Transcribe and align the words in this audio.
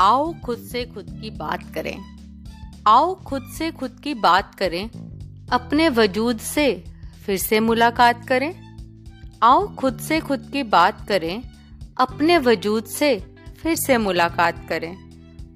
आओ 0.00 0.34
खुद 0.44 0.58
से 0.58 0.84
खुद 0.84 1.18
की 1.22 1.30
बात 1.30 1.74
करें। 1.74 1.96
आओ 2.86 3.14
खुद 3.14 3.42
से 3.58 3.70
खुद 3.70 4.00
की 4.04 4.14
बात 4.14 4.54
करें, 4.54 4.90
अपने 5.48 5.88
वजूद 5.88 6.38
से 6.38 6.84
फिर 7.26 7.36
से 7.36 7.60
मुलाकात 7.60 8.26
करें। 8.28 8.54
आओ 9.42 9.74
खुद 9.74 9.98
से 9.98 10.20
खुद 10.20 10.50
की 10.52 10.62
बात 10.62 11.08
करें, 11.08 11.42
अपने 11.96 12.38
वजूद 12.38 12.84
से 12.84 13.34
फिर 13.62 13.74
से 13.74 13.98
मुलाकात 13.98 14.68
करें। 14.68 14.96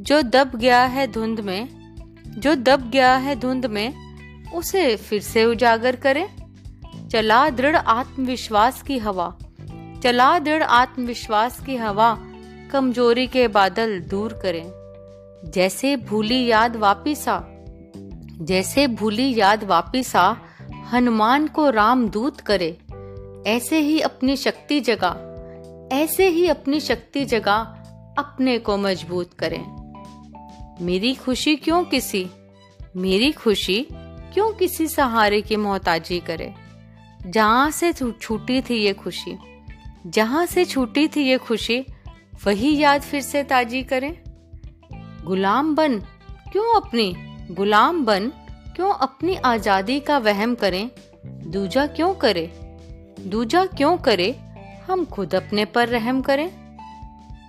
जो 0.00 0.22
दब 0.22 0.56
गया 0.56 0.84
है 0.84 1.06
धुंध 1.12 1.40
में, 1.40 1.68
जो 2.28 2.54
दब 2.54 2.90
गया 2.90 3.16
है 3.16 3.36
धुंध 3.36 3.66
में, 3.66 3.94
उसे 4.52 4.96
फिर 4.96 5.22
से 5.22 5.44
उजागर 5.44 5.96
करें। 5.96 6.28
चला 7.08 7.50
दृढ़ 7.50 7.76
आत्मविश्वास 7.76 8.82
की 8.82 8.98
हवा, 8.98 9.36
चला 10.02 10.38
दृढ़ 10.38 10.62
आत्मविश्वास 10.62 11.60
की 11.60 11.76
हवा 11.76 12.22
कमज़ोरी 12.76 13.26
के 13.26 13.48
बादल 13.48 14.00
दूर 14.00 14.32
करें। 14.32 15.50
जैसे 15.54 15.96
भूली 15.96 16.46
याद 16.46 16.76
वापिस 16.76 17.28
आ, 17.28 17.40
जैसे 18.40 18.86
भूली 18.86 19.38
याद 19.38 19.64
वापिस 19.64 20.16
आ, 20.16 20.34
हनुमान 20.92 21.46
को 21.46 21.70
राम 21.70 22.08
दूत 22.08 22.40
करे। 22.40 22.78
ऐसे 23.46 23.78
ही 23.78 24.00
अपनी 24.00 24.36
शक्ति 24.36 24.80
जगा, 24.80 25.12
ऐसे 25.92 26.28
ही 26.28 26.48
अपनी 26.48 26.80
शक्ति 26.80 27.24
जगा, 27.24 27.56
अपने 28.18 28.58
को 28.58 28.76
मज़बूत 28.76 29.34
करें। 29.34 29.64
मेरी 30.80 31.14
खुशी 31.14 31.56
क्यों 31.56 31.84
किसी, 31.84 32.26
मेरी 32.96 33.32
खुशी 33.32 33.86
क्यों 34.34 34.52
किसी 34.52 34.88
सहारे 34.88 35.40
की 35.40 35.56
मोहताजी 35.56 36.20
करे? 36.20 36.54
जहाँ 37.26 37.70
से 37.70 37.92
छूटी 37.92 38.60
थी 38.60 38.84
ये 38.84 38.92
खुशी, 38.92 39.38
जहाँ 40.06 40.46
से 40.46 40.64
छूटी 40.64 41.08
थी 41.08 41.28
ये 41.28 41.38
खुशी 41.38 41.84
वही 42.44 42.76
याद 42.78 43.02
फिर 43.02 43.20
से 43.20 43.42
ताजी 43.42 43.82
करें। 43.82 44.18
गुलाम 45.24 45.74
बन, 45.74 45.98
क्यों 46.52 46.80
अपनी? 46.80 47.14
गुलाम 47.50 48.04
बन, 48.04 48.28
क्यों 48.76 48.92
अपनी 48.92 49.36
आज़ादी 49.36 50.00
का 50.00 50.18
वहम 50.18 50.54
करें? 50.54 50.90
दूजा 51.26 51.86
क्यों 51.86 52.14
करे? 52.14 52.52
दूजा 53.20 53.66
क्यों 53.66 53.96
करे? 53.96 54.40
हम 54.86 55.04
खुद 55.04 55.34
अपने 55.34 55.64
पर 55.64 55.88
रहम 55.88 56.22
करें। 56.22 56.50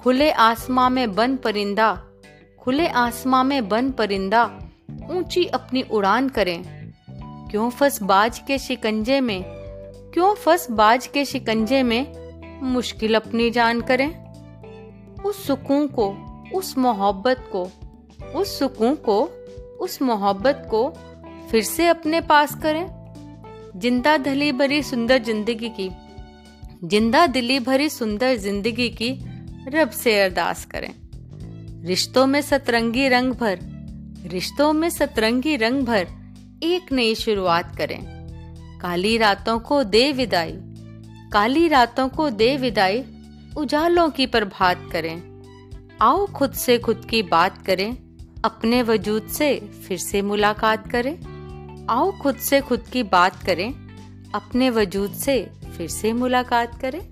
खुले 0.00 0.30
आसमां 0.30 0.90
में 0.90 1.14
बन 1.14 1.36
परिंदा, 1.36 2.02
खुले 2.58 2.88
आसमां 2.88 3.44
में 3.44 3.68
बन 3.68 3.90
परिंदा, 3.90 4.58
ऊँची 5.10 5.44
अपनी 5.44 5.82
उड़ान 5.82 6.28
करें। 6.28 6.62
क्यों 7.50 7.70
फंस 7.70 8.02
बाज 8.02 8.38
के 8.38 8.58
शिकंजे 8.58 9.20
में? 9.20 9.44
क्यों 10.14 10.34
फंस 10.34 10.70
बाज 10.70 11.06
के 11.06 11.24
शिकंजे 11.24 11.82
में? 11.82 12.12
मुश्किल 12.62 13.14
अपनी 13.14 13.50
जान 13.50 13.80
करें। 13.80 14.31
उस 15.26 15.46
सुकून 15.46 15.86
को, 15.86 16.08
उस 16.54 16.76
मोहब्बत 16.78 17.48
को, 17.52 17.62
उस 18.34 18.58
सुकून 18.58 18.94
को, 18.94 19.22
उस 19.80 20.00
मोहब्बत 20.02 20.66
को 20.70 20.88
फिर 21.50 21.62
से 21.62 21.86
अपने 21.86 22.20
पास 22.20 22.54
करें। 22.54 22.86
ज़िंदा 23.76 24.16
दली 24.16 24.52
भरी 24.52 24.82
सुंदर 24.82 25.22
ज़िंदगी 25.22 25.68
की, 25.68 25.90
ज़िंदा 26.84 27.26
दिली 27.26 27.58
भरी 27.60 27.88
सुंदर 27.88 28.36
ज़िंदगी 28.36 28.88
की 28.90 29.10
रब 29.68 29.90
से 29.90 30.20
अरदास 30.20 30.64
करें। 30.64 30.92
रिश्तों 31.84 32.26
में 32.26 32.40
सतरंगी 32.42 33.08
रंग 33.08 33.32
भर, 33.32 33.58
रिश्तों 34.26 34.72
में 34.72 34.88
सतरंगी 34.90 35.56
रंग 35.56 35.82
भर 35.82 36.06
एक 36.62 36.92
नई 36.92 37.14
शुरुआत 37.14 37.76
करें। 37.76 38.00
काली 38.80 39.16
रातों 39.18 39.58
को 39.58 39.82
दे 39.84 40.10
विदाई, 40.12 40.52
काली 41.32 41.66
रातों 41.68 42.08
को 42.08 42.28
दे 42.30 42.56
विदाई 42.56 43.02
उजालों 43.56 44.10
की 44.10 44.26
प्रभात 44.26 44.88
करें। 44.92 45.32
आओ 46.02 46.26
खुद 46.26 46.52
से 46.52 46.78
खुद 46.78 47.06
की 47.10 47.22
बात 47.22 47.66
करें। 47.66 47.96
अपने 48.44 48.82
वजूद 48.82 49.26
से 49.26 49.58
फिर 49.58 49.98
से 49.98 50.22
मुलाकात 50.22 50.90
करें। 50.90 51.18
आओ 51.90 52.12
खुद 52.12 52.36
से 52.36 52.60
खुद 52.60 52.80
की 52.80 53.02
बात 53.02 53.42
करें। 53.42 53.72
अपने 54.34 54.70
वजूद 54.70 55.12
से 55.12 55.50
फिर 55.76 55.88
से 55.88 56.12
मुलाकात 56.12 56.80
करें। 56.80 57.11